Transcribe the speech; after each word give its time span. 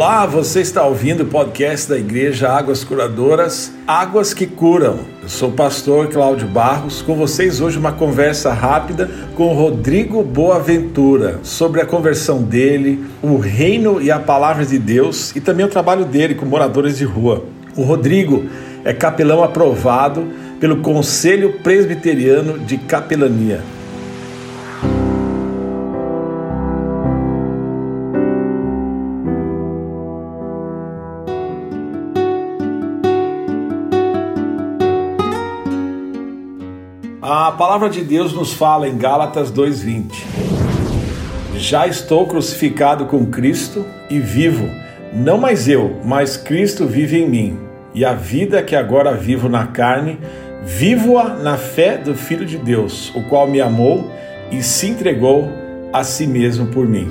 Olá, 0.00 0.26
você 0.26 0.60
está 0.60 0.86
ouvindo 0.86 1.24
o 1.24 1.26
podcast 1.26 1.88
da 1.88 1.98
Igreja 1.98 2.48
Águas 2.48 2.84
Curadoras, 2.84 3.72
Águas 3.84 4.32
que 4.32 4.46
Curam. 4.46 5.00
Eu 5.20 5.28
sou 5.28 5.48
o 5.48 5.52
pastor 5.52 6.06
Cláudio 6.06 6.46
Barros, 6.46 7.02
com 7.02 7.16
vocês 7.16 7.60
hoje 7.60 7.80
uma 7.80 7.90
conversa 7.90 8.52
rápida 8.52 9.10
com 9.34 9.52
Rodrigo 9.52 10.22
Boaventura 10.22 11.40
sobre 11.42 11.80
a 11.80 11.84
conversão 11.84 12.40
dele, 12.40 13.04
o 13.20 13.38
reino 13.38 14.00
e 14.00 14.08
a 14.08 14.20
palavra 14.20 14.64
de 14.64 14.78
Deus 14.78 15.34
e 15.34 15.40
também 15.40 15.66
o 15.66 15.68
trabalho 15.68 16.04
dele 16.04 16.36
com 16.36 16.46
moradores 16.46 16.96
de 16.96 17.04
rua. 17.04 17.42
O 17.76 17.82
Rodrigo 17.82 18.44
é 18.84 18.92
capelão 18.92 19.42
aprovado 19.42 20.28
pelo 20.60 20.76
Conselho 20.76 21.54
Presbiteriano 21.54 22.56
de 22.56 22.78
Capelania. 22.78 23.77
Palavra 37.58 37.90
de 37.90 38.02
Deus 38.02 38.32
nos 38.32 38.52
fala 38.52 38.88
em 38.88 38.96
Gálatas 38.96 39.50
2:20. 39.50 40.24
Já 41.56 41.88
estou 41.88 42.24
crucificado 42.24 43.06
com 43.06 43.26
Cristo 43.26 43.84
e 44.08 44.20
vivo, 44.20 44.70
não 45.12 45.38
mais 45.38 45.68
eu, 45.68 45.96
mas 46.04 46.36
Cristo 46.36 46.86
vive 46.86 47.18
em 47.18 47.28
mim. 47.28 47.58
E 47.92 48.04
a 48.04 48.12
vida 48.12 48.62
que 48.62 48.76
agora 48.76 49.12
vivo 49.16 49.48
na 49.48 49.66
carne, 49.66 50.20
vivo-a 50.64 51.30
na 51.30 51.56
fé 51.56 51.96
do 51.98 52.14
Filho 52.14 52.46
de 52.46 52.58
Deus, 52.58 53.12
o 53.16 53.24
qual 53.24 53.48
me 53.48 53.60
amou 53.60 54.08
e 54.52 54.62
se 54.62 54.86
entregou 54.86 55.50
a 55.92 56.04
si 56.04 56.28
mesmo 56.28 56.68
por 56.68 56.86
mim. 56.86 57.10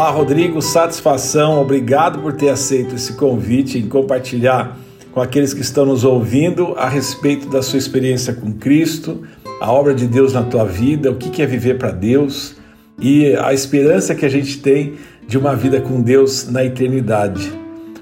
Olá, 0.00 0.08
Rodrigo, 0.08 0.62
satisfação, 0.62 1.60
obrigado 1.60 2.20
por 2.20 2.32
ter 2.32 2.48
aceito 2.48 2.94
esse 2.94 3.12
convite 3.12 3.76
em 3.76 3.86
compartilhar 3.86 4.78
com 5.12 5.20
aqueles 5.20 5.52
que 5.52 5.60
estão 5.60 5.84
nos 5.84 6.04
ouvindo 6.04 6.72
a 6.78 6.88
respeito 6.88 7.50
da 7.50 7.60
sua 7.60 7.78
experiência 7.78 8.32
com 8.32 8.50
Cristo, 8.50 9.20
a 9.60 9.70
obra 9.70 9.94
de 9.94 10.06
Deus 10.06 10.32
na 10.32 10.42
tua 10.42 10.64
vida, 10.64 11.10
o 11.10 11.16
que 11.16 11.42
é 11.42 11.44
viver 11.44 11.76
para 11.76 11.90
Deus 11.90 12.56
e 12.98 13.36
a 13.36 13.52
esperança 13.52 14.14
que 14.14 14.24
a 14.24 14.28
gente 14.30 14.62
tem 14.62 14.94
de 15.28 15.36
uma 15.36 15.54
vida 15.54 15.82
com 15.82 16.00
Deus 16.00 16.48
na 16.48 16.64
eternidade. 16.64 17.52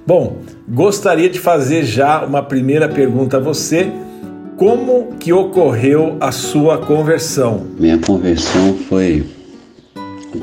Bom, 0.07 0.39
gostaria 0.69 1.29
de 1.29 1.41
fazer 1.41 1.83
já 1.83 2.25
uma 2.25 2.45
primeira 2.45 2.89
pergunta 2.89 3.39
a 3.39 3.41
você. 3.41 3.91
Como 4.57 5.17
que 5.19 5.33
ocorreu 5.33 6.17
a 6.21 6.31
sua 6.31 6.79
conversão? 6.79 7.67
Minha 7.77 7.99
conversão 7.99 8.77
foi 8.89 9.27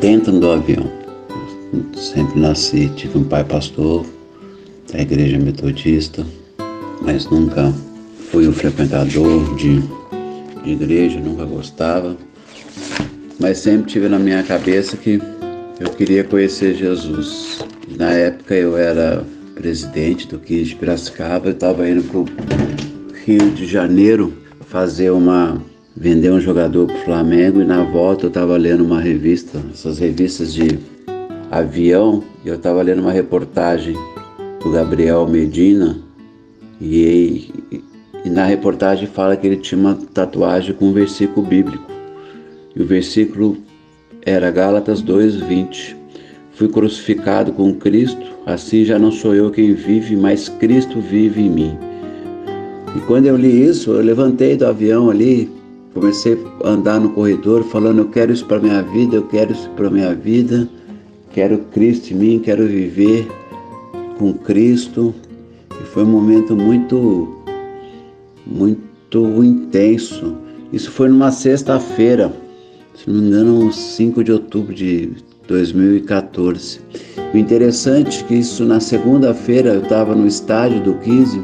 dentro 0.01 0.33
do 0.33 0.51
avião 0.51 1.04
sempre 1.95 2.39
nasci, 2.39 2.89
tive 2.95 3.17
um 3.17 3.23
pai 3.23 3.43
pastor 3.43 4.05
da 4.91 5.01
igreja 5.01 5.37
metodista, 5.37 6.25
mas 7.01 7.25
nunca 7.29 7.73
fui 8.31 8.47
um 8.47 8.53
frequentador 8.53 9.55
de, 9.55 9.81
de 10.63 10.71
igreja, 10.71 11.19
nunca 11.19 11.45
gostava. 11.45 12.17
Mas 13.39 13.59
sempre 13.59 13.91
tive 13.91 14.07
na 14.07 14.19
minha 14.19 14.43
cabeça 14.43 14.95
que 14.97 15.21
eu 15.79 15.89
queria 15.91 16.23
conhecer 16.23 16.75
Jesus. 16.75 17.59
Na 17.97 18.11
época 18.11 18.55
eu 18.55 18.77
era 18.77 19.25
presidente 19.55 20.27
do 20.27 20.39
KIS 20.39 20.69
de 20.69 20.75
Piracicaba, 20.75 21.47
eu 21.47 21.53
estava 21.53 21.87
indo 21.89 22.03
para 22.03 22.19
o 22.19 22.25
Rio 23.25 23.51
de 23.51 23.65
Janeiro 23.65 24.33
fazer 24.67 25.11
uma 25.11 25.61
vender 25.95 26.31
um 26.31 26.41
jogador 26.41 26.87
para 26.87 26.95
o 26.95 27.05
Flamengo 27.05 27.61
e 27.61 27.65
na 27.65 27.83
volta 27.83 28.25
eu 28.25 28.27
estava 28.27 28.57
lendo 28.57 28.83
uma 28.83 28.99
revista, 28.99 29.61
essas 29.73 29.97
revistas 29.97 30.53
de 30.53 30.77
avião, 31.59 32.21
eu 32.43 32.55
estava 32.55 32.81
lendo 32.81 32.99
uma 32.99 33.13
reportagem 33.13 33.95
do 34.61 34.71
Gabriel 34.71 35.25
Medina 35.25 35.97
e, 36.81 37.49
e, 37.71 37.83
e, 38.25 38.29
na 38.29 38.43
reportagem 38.43 39.07
fala 39.07 39.37
que 39.37 39.47
ele 39.47 39.55
tinha 39.55 39.79
uma 39.79 39.95
tatuagem 40.13 40.75
com 40.75 40.89
um 40.89 40.93
versículo 40.93 41.47
bíblico. 41.47 41.89
E 42.75 42.81
o 42.81 42.85
versículo 42.85 43.57
era 44.25 44.51
Gálatas 44.51 45.01
2:20. 45.01 45.95
Fui 46.51 46.67
crucificado 46.67 47.53
com 47.53 47.73
Cristo, 47.73 48.25
assim 48.45 48.83
já 48.83 48.99
não 48.99 49.11
sou 49.11 49.33
eu 49.33 49.49
quem 49.49 49.73
vive, 49.73 50.17
mas 50.17 50.49
Cristo 50.49 50.99
vive 50.99 51.41
em 51.41 51.49
mim. 51.49 51.77
E 52.97 52.99
quando 53.07 53.27
eu 53.27 53.37
li 53.37 53.65
isso, 53.65 53.91
eu 53.91 54.01
levantei 54.01 54.57
do 54.57 54.65
avião 54.65 55.09
ali, 55.09 55.49
comecei 55.93 56.37
a 56.65 56.69
andar 56.69 56.99
no 56.99 57.11
corredor 57.11 57.63
falando: 57.63 57.99
Eu 57.99 58.09
quero 58.09 58.33
isso 58.33 58.45
para 58.45 58.59
minha 58.59 58.81
vida, 58.81 59.15
eu 59.15 59.23
quero 59.23 59.53
isso 59.53 59.69
para 59.69 59.89
minha 59.89 60.13
vida. 60.13 60.67
Quero 61.35 61.57
Cristo 61.73 62.13
em 62.13 62.15
mim, 62.15 62.39
quero 62.39 62.65
viver 62.65 63.27
com 64.17 64.33
Cristo. 64.35 65.13
E 65.69 65.83
foi 65.87 66.03
um 66.03 66.07
momento 66.07 66.55
muito, 66.55 67.43
muito 68.47 69.43
intenso. 69.43 70.37
Isso 70.71 70.89
foi 70.89 71.09
numa 71.09 71.33
sexta-feira, 71.33 72.31
se 72.95 73.09
não 73.09 73.19
me 73.19 73.27
engano, 73.27 73.73
5 73.73 74.23
de 74.23 74.31
outubro 74.31 74.73
de 74.73 75.09
2014. 75.45 76.79
O 77.33 77.37
interessante 77.37 78.23
é 78.23 78.27
que 78.29 78.35
isso 78.35 78.63
na 78.63 78.79
segunda-feira 78.79 79.73
eu 79.73 79.83
estava 79.83 80.15
no 80.15 80.25
estádio 80.25 80.81
do 80.83 80.93
15 80.99 81.43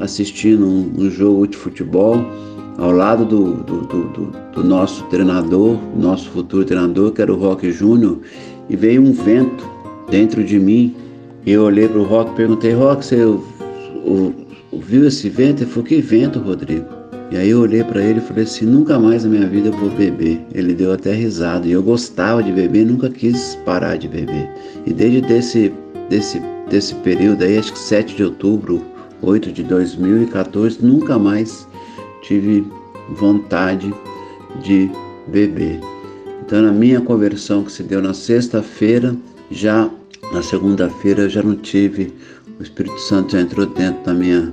assistindo 0.00 0.66
um, 0.66 0.92
um, 0.98 1.10
jogo 1.10 1.46
de 1.46 1.56
futebol 1.56 2.16
ao 2.76 2.90
lado 2.90 3.24
do, 3.24 3.54
do, 3.54 3.80
do, 3.86 4.32
do 4.52 4.64
nosso 4.64 5.02
treinador, 5.04 5.78
nosso 5.96 6.28
futuro 6.28 6.64
treinador, 6.64 7.12
que 7.12 7.22
era 7.22 7.32
o 7.32 7.36
Roque 7.36 7.70
Júnior, 7.70 8.18
e 8.68 8.76
veio 8.76 9.02
um 9.02 9.12
vento 9.12 9.64
dentro 10.10 10.42
de 10.42 10.58
mim. 10.58 10.94
Eu 11.46 11.64
olhei 11.64 11.88
para 11.88 11.98
o 11.98 12.04
Rock 12.04 12.32
e 12.32 12.34
perguntei: 12.36 12.72
Rock, 12.72 13.04
você 13.04 13.22
ouviu 14.72 15.06
esse 15.06 15.28
vento? 15.28 15.62
Ele 15.62 15.70
falou: 15.70 15.84
Que 15.84 16.00
vento, 16.00 16.38
Rodrigo? 16.38 16.86
E 17.30 17.36
aí 17.36 17.50
eu 17.50 17.60
olhei 17.60 17.82
para 17.82 18.02
ele 18.02 18.18
e 18.18 18.22
falei 18.22 18.44
assim: 18.44 18.64
Nunca 18.64 18.98
mais 18.98 19.24
na 19.24 19.30
minha 19.30 19.48
vida 19.48 19.68
eu 19.68 19.72
vou 19.72 19.90
beber. 19.90 20.40
Ele 20.54 20.74
deu 20.74 20.92
até 20.92 21.12
risada. 21.12 21.66
E 21.66 21.72
eu 21.72 21.82
gostava 21.82 22.42
de 22.42 22.52
beber, 22.52 22.86
nunca 22.86 23.10
quis 23.10 23.56
parar 23.64 23.96
de 23.96 24.08
beber. 24.08 24.48
E 24.86 24.92
desde 24.92 25.20
desse, 25.20 25.72
desse, 26.08 26.40
desse 26.70 26.94
período 26.96 27.42
aí, 27.42 27.58
acho 27.58 27.72
que 27.72 27.78
7 27.78 28.16
de 28.16 28.24
outubro, 28.24 28.82
8 29.20 29.52
de 29.52 29.62
2014, 29.64 30.78
nunca 30.80 31.18
mais 31.18 31.66
tive 32.22 32.66
vontade 33.16 33.92
de 34.62 34.90
beber. 35.26 35.80
Então, 36.46 36.60
na 36.60 36.72
minha 36.72 37.00
conversão 37.00 37.64
que 37.64 37.72
se 37.72 37.82
deu 37.82 38.02
na 38.02 38.12
sexta-feira, 38.12 39.16
já 39.50 39.88
na 40.30 40.42
segunda-feira 40.42 41.22
eu 41.22 41.28
já 41.28 41.42
não 41.42 41.56
tive, 41.56 42.12
o 42.60 42.62
Espírito 42.62 42.98
Santo 43.00 43.32
já 43.32 43.40
entrou 43.40 43.64
dentro 43.64 44.04
da 44.04 44.12
minha, 44.12 44.52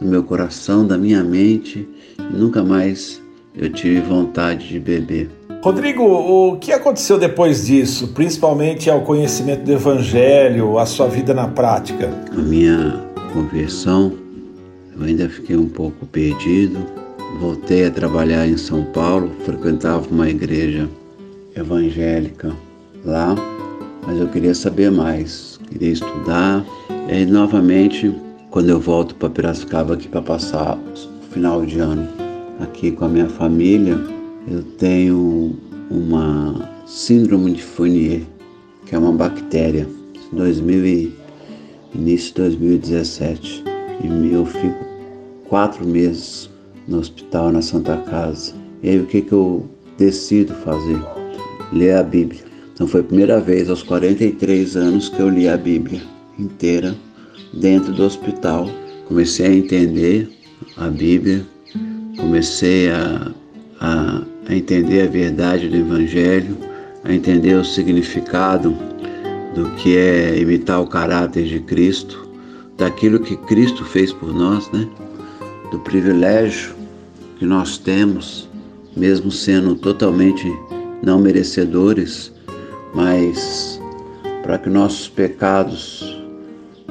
do 0.00 0.06
meu 0.06 0.22
coração, 0.22 0.86
da 0.86 0.96
minha 0.96 1.24
mente, 1.24 1.88
e 2.18 2.36
nunca 2.36 2.62
mais 2.62 3.20
eu 3.56 3.68
tive 3.68 4.00
vontade 4.00 4.68
de 4.68 4.78
beber. 4.78 5.28
Rodrigo, 5.60 6.04
o 6.04 6.56
que 6.58 6.72
aconteceu 6.72 7.18
depois 7.18 7.66
disso, 7.66 8.08
principalmente 8.08 8.88
ao 8.88 9.00
conhecimento 9.00 9.64
do 9.64 9.72
Evangelho, 9.72 10.78
a 10.78 10.86
sua 10.86 11.08
vida 11.08 11.34
na 11.34 11.48
prática? 11.48 12.12
A 12.30 12.40
minha 12.40 13.02
conversão, 13.32 14.12
eu 14.96 15.04
ainda 15.04 15.28
fiquei 15.28 15.56
um 15.56 15.68
pouco 15.68 16.06
perdido. 16.06 16.78
Voltei 17.40 17.86
a 17.86 17.90
trabalhar 17.90 18.46
em 18.46 18.56
São 18.56 18.84
Paulo, 18.84 19.32
frequentava 19.44 20.06
uma 20.08 20.28
igreja 20.28 20.88
evangélica 21.56 22.54
lá, 23.04 23.34
mas 24.06 24.18
eu 24.18 24.28
queria 24.28 24.54
saber 24.54 24.90
mais, 24.90 25.58
queria 25.68 25.92
estudar. 25.92 26.64
E 27.08 27.24
novamente, 27.26 28.14
quando 28.50 28.70
eu 28.70 28.80
volto 28.80 29.14
para 29.14 29.30
Piracicaba 29.30 29.94
aqui 29.94 30.08
para 30.08 30.22
passar 30.22 30.76
o 30.76 31.32
final 31.32 31.64
de 31.64 31.78
ano 31.78 32.08
aqui 32.60 32.90
com 32.92 33.04
a 33.04 33.08
minha 33.08 33.28
família, 33.28 33.98
eu 34.48 34.62
tenho 34.78 35.56
uma 35.90 36.70
síndrome 36.86 37.52
de 37.52 37.62
Fournier, 37.62 38.22
que 38.86 38.94
é 38.94 38.98
uma 38.98 39.12
bactéria, 39.12 39.86
2000 40.32 40.86
e, 40.86 41.14
início 41.94 42.28
de 42.28 42.34
2017. 42.34 43.64
E 44.02 44.32
eu 44.32 44.44
fico 44.44 44.84
quatro 45.48 45.86
meses 45.86 46.50
no 46.86 46.98
hospital, 46.98 47.52
na 47.52 47.62
Santa 47.62 47.96
Casa. 47.98 48.52
E 48.82 48.90
aí 48.90 49.00
o 49.00 49.06
que, 49.06 49.22
que 49.22 49.32
eu 49.32 49.68
decido 49.96 50.52
fazer? 50.54 51.23
Ler 51.74 51.96
a 51.96 52.02
Bíblia. 52.02 52.40
Então 52.72 52.86
foi 52.86 53.00
a 53.00 53.04
primeira 53.04 53.40
vez 53.40 53.68
aos 53.68 53.82
43 53.82 54.76
anos 54.76 55.08
que 55.08 55.20
eu 55.20 55.28
li 55.28 55.48
a 55.48 55.56
Bíblia 55.56 56.00
inteira 56.38 56.94
dentro 57.52 57.92
do 57.92 58.04
hospital. 58.04 58.68
Comecei 59.06 59.46
a 59.46 59.54
entender 59.54 60.28
a 60.76 60.88
Bíblia, 60.88 61.44
comecei 62.16 62.90
a, 62.90 63.32
a, 63.80 64.22
a 64.48 64.54
entender 64.54 65.02
a 65.02 65.10
verdade 65.10 65.68
do 65.68 65.76
Evangelho, 65.76 66.56
a 67.04 67.12
entender 67.12 67.54
o 67.54 67.64
significado 67.64 68.74
do 69.54 69.70
que 69.76 69.96
é 69.96 70.38
imitar 70.38 70.80
o 70.80 70.86
caráter 70.86 71.44
de 71.44 71.60
Cristo, 71.60 72.28
daquilo 72.76 73.20
que 73.20 73.36
Cristo 73.36 73.84
fez 73.84 74.12
por 74.12 74.34
nós, 74.34 74.68
né? 74.72 74.88
Do 75.70 75.78
privilégio 75.80 76.74
que 77.38 77.46
nós 77.46 77.78
temos, 77.78 78.48
mesmo 78.96 79.30
sendo 79.30 79.76
totalmente 79.76 80.52
não 81.04 81.18
merecedores, 81.18 82.32
mas 82.94 83.80
para 84.42 84.58
que 84.58 84.68
nossos 84.68 85.08
pecados 85.08 86.16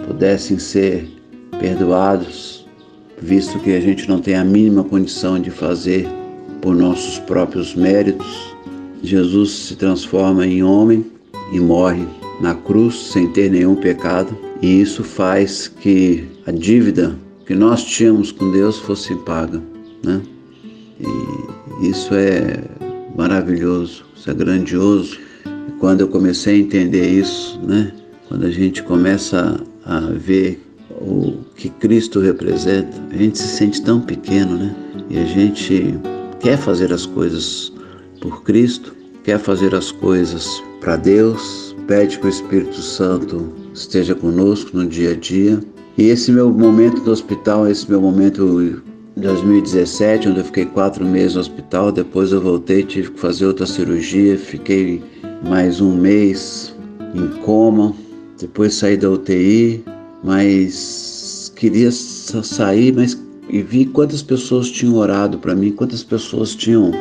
pudessem 0.08 0.60
ser 0.60 1.08
perdoados, 1.60 2.68
visto 3.22 3.60
que 3.60 3.74
a 3.74 3.80
gente 3.80 4.08
não 4.10 4.20
tem 4.20 4.36
a 4.36 4.44
mínima 4.44 4.84
condição 4.84 5.40
de 5.40 5.50
fazer 5.50 6.08
por 6.62 6.76
nossos 6.76 7.20
próprios 7.20 7.76
méritos, 7.76 8.54
Jesus 9.02 9.52
se 9.52 9.76
transforma 9.76 10.46
em 10.46 10.64
homem 10.64 11.06
e 11.52 11.60
morre 11.60 12.08
na 12.42 12.56
cruz 12.56 12.96
sem 13.12 13.28
ter 13.32 13.52
nenhum 13.52 13.76
pecado, 13.76 14.36
e 14.62 14.82
isso 14.82 15.04
faz 15.04 15.68
que 15.68 16.26
a 16.46 16.52
dívida 16.52 17.16
que 17.46 17.54
nós 17.54 17.84
tínhamos 17.84 18.32
com 18.32 18.52
Deus 18.52 18.80
fosse 18.80 19.14
paga, 19.18 19.62
né? 20.04 20.22
E 21.00 21.90
isso 21.90 22.14
é 22.14 22.64
maravilhoso, 23.16 24.06
isso 24.16 24.30
é 24.30 24.34
grandioso. 24.34 25.20
E 25.46 25.72
quando 25.80 26.02
eu 26.02 26.08
comecei 26.08 26.56
a 26.56 26.60
entender 26.60 27.08
isso, 27.08 27.60
né? 27.64 27.92
Quando 28.28 28.46
a 28.46 28.52
gente 28.52 28.82
começa 28.84 29.62
a 29.86 30.00
ver 30.00 30.62
o 30.90 31.34
que 31.56 31.70
Cristo 31.70 32.20
representa, 32.20 32.98
a 33.12 33.18
gente 33.18 33.38
se 33.38 33.48
sente 33.48 33.82
tão 33.82 34.02
pequeno, 34.02 34.58
né? 34.58 34.76
E 35.10 35.18
a 35.18 35.26
gente 35.26 35.96
quer 36.40 36.58
fazer 36.58 36.92
as 36.92 37.06
coisas 37.06 37.72
por 38.22 38.44
Cristo, 38.44 38.96
quer 39.24 39.40
fazer 39.40 39.76
as 39.76 39.92
coisas 39.92 40.48
para 40.80 40.96
Deus, 40.96 41.76
pede 41.88 42.20
que 42.20 42.26
o 42.26 42.30
Espírito 42.30 42.82
Santo 42.82 43.54
esteja 43.74 44.16
conosco 44.16 44.78
no 44.78 44.88
dia 44.88 45.12
a 45.12 45.16
dia. 45.16 45.60
E 45.98 46.04
esse 46.06 46.32
meu 46.32 46.50
momento 46.50 47.02
do 47.02 47.12
hospital, 47.12 47.68
esse 47.68 47.90
meu 47.90 48.02
momento 48.02 48.84
2017, 49.16 50.30
onde 50.30 50.40
eu 50.40 50.46
fiquei 50.46 50.66
quatro 50.66 51.06
meses 51.06 51.36
no 51.36 51.42
hospital, 51.42 51.92
depois 51.92 52.32
eu 52.32 52.42
voltei, 52.42 52.84
tive 52.84 53.12
que 53.12 53.20
fazer 53.20 53.46
outra 53.46 53.66
cirurgia, 53.66 54.38
fiquei 54.38 55.04
mais 55.48 55.80
um 55.80 55.96
mês 55.96 56.76
em 57.14 57.28
coma, 57.42 57.94
depois 58.40 58.74
saí 58.74 58.98
da 58.98 59.10
UTI, 59.10 59.84
mas 60.24 61.54
queria 61.56 61.92
sair, 61.92 62.92
mas 62.94 63.22
e 63.50 63.62
vi 63.62 63.86
quantas 63.86 64.24
pessoas 64.24 64.72
tinham 64.72 64.96
orado 64.96 65.38
para 65.38 65.54
mim, 65.54 65.72
quantas 65.72 66.04
pessoas 66.04 66.56
tinham 66.56 66.92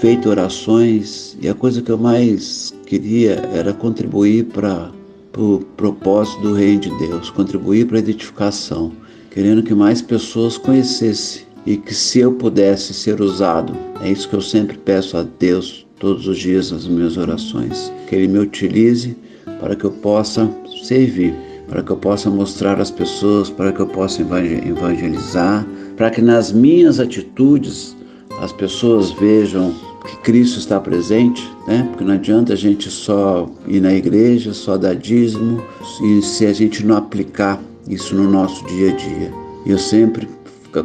feito 0.00 0.28
orações, 0.28 1.36
e 1.40 1.48
a 1.48 1.54
coisa 1.54 1.80
que 1.80 1.90
eu 1.90 1.98
mais 1.98 2.74
queria 2.86 3.34
era 3.52 3.72
contribuir 3.72 4.46
para 4.46 4.90
o 5.36 5.60
propósito 5.76 6.40
do 6.42 6.54
reino 6.54 6.80
de 6.80 6.98
Deus, 6.98 7.30
contribuir 7.30 7.86
para 7.86 7.98
a 7.98 8.00
edificação 8.00 8.92
querendo 9.30 9.62
que 9.62 9.74
mais 9.74 10.00
pessoas 10.02 10.56
conhecessem 10.56 11.42
e 11.66 11.76
que 11.76 11.94
se 11.94 12.20
eu 12.20 12.32
pudesse 12.32 12.94
ser 12.94 13.20
usado, 13.20 13.76
é 14.00 14.10
isso 14.10 14.28
que 14.28 14.34
eu 14.34 14.40
sempre 14.40 14.76
peço 14.78 15.16
a 15.16 15.24
Deus 15.38 15.86
todos 15.98 16.26
os 16.26 16.38
dias 16.38 16.70
nas 16.70 16.86
minhas 16.86 17.16
orações, 17.16 17.92
que 18.08 18.14
Ele 18.14 18.28
me 18.28 18.38
utilize 18.38 19.16
para 19.60 19.74
que 19.74 19.84
eu 19.84 19.90
possa 19.90 20.48
servir, 20.84 21.34
para 21.68 21.82
que 21.82 21.90
eu 21.90 21.96
possa 21.96 22.30
mostrar 22.30 22.80
às 22.80 22.90
pessoas, 22.90 23.50
para 23.50 23.72
que 23.72 23.80
eu 23.80 23.86
possa 23.86 24.22
evangelizar, 24.22 25.66
para 25.96 26.10
que 26.10 26.22
nas 26.22 26.52
minhas 26.52 27.00
atitudes 27.00 27.96
as 28.40 28.52
pessoas 28.52 29.10
vejam 29.10 29.74
que 30.06 30.16
Cristo 30.18 30.58
está 30.58 30.80
presente, 30.80 31.46
né? 31.66 31.86
Porque 31.90 32.04
não 32.04 32.14
adianta 32.14 32.52
a 32.52 32.56
gente 32.56 32.88
só 32.88 33.50
ir 33.66 33.80
na 33.80 33.92
igreja, 33.92 34.54
só 34.54 34.78
dar 34.78 34.94
dízimo, 34.94 35.62
e 36.02 36.22
se 36.22 36.46
a 36.46 36.52
gente 36.52 36.86
não 36.86 36.96
aplicar 36.96 37.60
isso 37.86 38.14
no 38.14 38.30
nosso 38.30 38.64
dia 38.66 38.92
a 38.92 38.96
dia. 38.96 39.32
Eu 39.66 39.78
sempre 39.78 40.28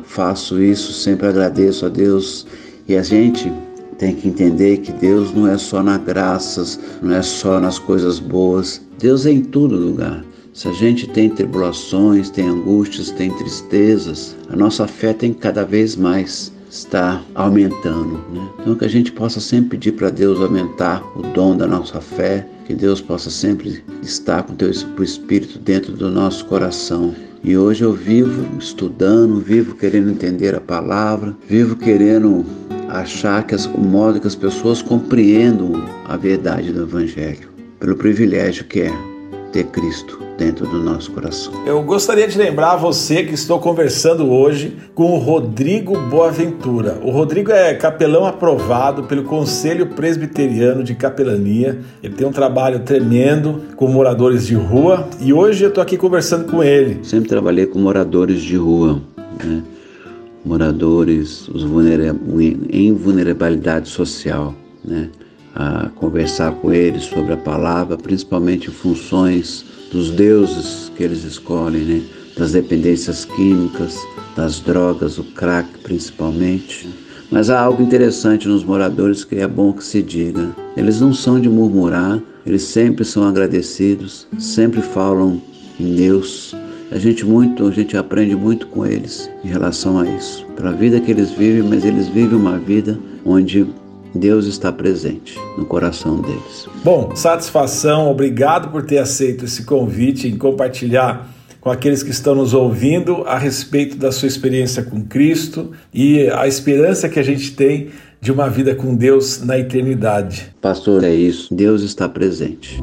faço 0.03 0.61
isso, 0.61 0.93
sempre 0.93 1.27
agradeço 1.27 1.85
a 1.85 1.89
Deus 1.89 2.45
e 2.87 2.95
a 2.95 3.03
gente 3.03 3.51
tem 3.97 4.15
que 4.15 4.27
entender 4.27 4.77
que 4.77 4.91
Deus 4.91 5.33
não 5.33 5.47
é 5.47 5.57
só 5.57 5.81
nas 5.81 6.03
graças, 6.03 6.79
não 7.01 7.15
é 7.15 7.21
só 7.21 7.59
nas 7.59 7.79
coisas 7.79 8.19
boas. 8.19 8.81
Deus 8.99 9.25
é 9.25 9.31
em 9.31 9.41
todo 9.41 9.75
lugar. 9.75 10.23
Se 10.53 10.67
a 10.67 10.71
gente 10.71 11.07
tem 11.07 11.29
tribulações, 11.29 12.29
tem 12.29 12.47
angústias, 12.47 13.09
tem 13.11 13.31
tristezas, 13.37 14.35
a 14.49 14.55
nossa 14.55 14.85
fé 14.87 15.13
tem 15.13 15.33
que 15.33 15.39
cada 15.39 15.65
vez 15.65 15.95
mais 15.95 16.51
estar 16.69 17.23
aumentando. 17.33 18.19
Né? 18.31 18.49
Então 18.59 18.75
que 18.75 18.85
a 18.85 18.89
gente 18.89 19.11
possa 19.11 19.39
sempre 19.39 19.77
pedir 19.77 19.93
para 19.93 20.09
Deus 20.09 20.39
aumentar 20.39 21.03
o 21.15 21.21
dom 21.33 21.55
da 21.55 21.65
nossa 21.65 22.01
fé, 22.01 22.47
que 22.65 22.73
Deus 22.73 23.01
possa 23.01 23.29
sempre 23.29 23.83
estar 24.01 24.43
com 24.43 24.53
o 24.53 25.03
Espírito 25.03 25.59
dentro 25.59 25.93
do 25.93 26.09
nosso 26.09 26.45
coração. 26.45 27.13
E 27.43 27.57
hoje 27.57 27.83
eu 27.83 27.93
vivo 27.93 28.57
estudando, 28.57 29.39
vivo 29.41 29.75
querendo 29.75 30.09
entender 30.09 30.55
a 30.55 30.61
palavra, 30.61 31.35
vivo 31.47 31.75
querendo 31.75 32.45
achar 32.87 33.45
que 33.45 33.53
as, 33.53 33.65
o 33.65 33.81
modo 33.81 34.19
que 34.19 34.27
as 34.27 34.35
pessoas 34.35 34.81
compreendam 34.81 35.73
a 36.05 36.15
verdade 36.15 36.71
do 36.71 36.83
Evangelho, 36.83 37.49
pelo 37.79 37.95
privilégio 37.95 38.65
que 38.65 38.81
é 38.81 38.93
ter 39.51 39.65
Cristo 39.65 40.22
dentro 40.37 40.65
do 40.67 40.79
nosso 40.79 41.11
coração. 41.11 41.53
Eu 41.65 41.81
gostaria 41.83 42.27
de 42.27 42.37
lembrar 42.37 42.75
você 42.75 43.23
que 43.23 43.33
estou 43.33 43.59
conversando 43.59 44.29
hoje 44.29 44.75
com 44.93 45.13
o 45.13 45.17
Rodrigo 45.17 45.97
Boaventura. 46.09 46.99
O 47.03 47.11
Rodrigo 47.11 47.51
é 47.51 47.73
capelão 47.73 48.25
aprovado 48.25 49.03
pelo 49.03 49.23
Conselho 49.23 49.87
Presbiteriano 49.87 50.83
de 50.83 50.95
Capelania. 50.95 51.79
Ele 52.01 52.13
tem 52.13 52.25
um 52.25 52.31
trabalho 52.31 52.79
tremendo 52.79 53.61
com 53.75 53.87
moradores 53.87 54.47
de 54.47 54.55
rua 54.55 55.07
e 55.19 55.33
hoje 55.33 55.63
eu 55.63 55.69
estou 55.69 55.81
aqui 55.81 55.97
conversando 55.97 56.49
com 56.49 56.63
ele. 56.63 56.99
Sempre 57.03 57.29
trabalhei 57.29 57.65
com 57.65 57.79
moradores 57.79 58.41
de 58.41 58.55
rua, 58.55 59.01
né? 59.43 59.63
moradores 60.43 61.47
os 61.47 61.63
vulnera 61.63 62.15
em 62.69 62.93
vulnerabilidade 62.93 63.87
social, 63.87 64.53
né? 64.83 65.09
a 65.55 65.89
conversar 65.95 66.51
com 66.53 66.73
eles 66.73 67.03
sobre 67.03 67.33
a 67.33 67.37
palavra, 67.37 67.95
principalmente 67.95 68.71
funções 68.71 69.63
dos 69.93 70.09
deuses 70.09 70.91
que 70.97 71.03
eles 71.03 71.23
escolhem, 71.23 71.83
né? 71.83 72.01
das 72.35 72.51
dependências 72.51 73.25
químicas, 73.25 73.95
das 74.35 74.59
drogas, 74.59 75.19
o 75.19 75.23
crack 75.23 75.69
principalmente. 75.83 76.89
Mas 77.31 77.49
há 77.49 77.61
algo 77.61 77.81
interessante 77.81 78.47
nos 78.47 78.63
moradores 78.63 79.23
que 79.23 79.35
é 79.35 79.47
bom 79.47 79.71
que 79.71 79.83
se 79.83 80.01
diga. 80.01 80.49
Eles 80.75 80.99
não 80.99 81.13
são 81.13 81.39
de 81.39 81.47
murmurar, 81.47 82.19
eles 82.45 82.63
sempre 82.63 83.05
são 83.05 83.27
agradecidos, 83.27 84.27
sempre 84.39 84.81
falam 84.81 85.39
em 85.79 85.95
Deus. 85.95 86.55
A 86.91 86.97
gente 86.97 87.25
muito, 87.25 87.67
a 87.67 87.71
gente 87.71 87.95
aprende 87.95 88.35
muito 88.35 88.67
com 88.67 88.85
eles 88.85 89.29
em 89.43 89.47
relação 89.47 89.99
a 89.99 90.07
isso. 90.07 90.45
Para 90.55 90.69
a 90.69 90.73
vida 90.73 90.99
que 90.99 91.11
eles 91.11 91.31
vivem, 91.31 91.63
mas 91.63 91.85
eles 91.85 92.07
vivem 92.07 92.37
uma 92.37 92.57
vida 92.57 92.99
onde 93.25 93.65
Deus 94.13 94.45
está 94.45 94.71
presente 94.71 95.37
no 95.57 95.65
coração 95.65 96.21
deles. 96.21 96.67
Bom, 96.83 97.15
satisfação, 97.15 98.09
obrigado 98.09 98.69
por 98.69 98.83
ter 98.83 98.99
aceito 98.99 99.45
esse 99.45 99.63
convite 99.63 100.27
em 100.27 100.37
compartilhar 100.37 101.29
com 101.59 101.69
aqueles 101.69 102.03
que 102.03 102.11
estão 102.11 102.35
nos 102.35 102.53
ouvindo 102.53 103.23
a 103.25 103.37
respeito 103.37 103.95
da 103.95 104.11
sua 104.11 104.27
experiência 104.27 104.83
com 104.83 105.01
Cristo 105.01 105.71
e 105.93 106.29
a 106.29 106.45
esperança 106.45 107.07
que 107.07 107.19
a 107.19 107.23
gente 107.23 107.53
tem 107.53 107.89
de 108.19 108.31
uma 108.31 108.49
vida 108.49 108.75
com 108.75 108.93
Deus 108.95 109.41
na 109.43 109.57
eternidade. 109.57 110.53
Pastor, 110.61 111.03
é 111.03 111.13
isso. 111.13 111.53
Deus 111.53 111.81
está 111.81 112.07
presente. 112.09 112.79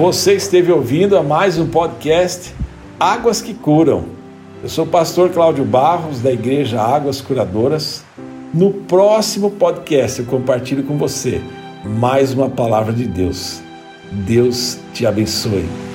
Você 0.00 0.32
esteve 0.32 0.72
ouvindo 0.72 1.14
a 1.14 1.22
mais 1.22 1.58
um 1.58 1.66
podcast 1.66 2.54
Águas 2.98 3.42
que 3.42 3.52
Curam. 3.52 4.06
Eu 4.62 4.68
sou 4.70 4.86
o 4.86 4.88
pastor 4.88 5.28
Cláudio 5.28 5.62
Barros, 5.62 6.20
da 6.20 6.32
Igreja 6.32 6.80
Águas 6.80 7.20
Curadoras. 7.20 8.02
No 8.54 8.72
próximo 8.72 9.50
podcast 9.50 10.20
eu 10.20 10.24
compartilho 10.24 10.84
com 10.84 10.96
você 10.96 11.42
mais 11.84 12.32
uma 12.32 12.48
palavra 12.48 12.94
de 12.94 13.06
Deus. 13.06 13.60
Deus 14.10 14.78
te 14.94 15.04
abençoe. 15.04 15.89